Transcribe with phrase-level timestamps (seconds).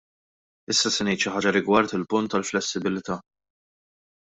[0.73, 3.21] Issa se ngħid xi ħaġa rigward il-punt tal-flessibilità.